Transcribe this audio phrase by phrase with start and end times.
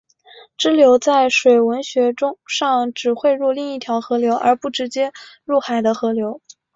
[0.57, 2.11] 支流在水文学
[2.55, 5.13] 上指汇入另一条河流而不直接
[5.45, 6.41] 入海的河流。